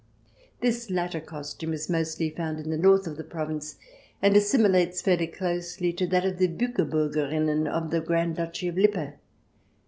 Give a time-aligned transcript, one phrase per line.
[0.61, 3.75] This latter costume is mostly found in the north of the Province,
[4.19, 9.19] and assimilates fairly closely to that of the Buckerburgerinnen of the Grand Duchy of Lippe.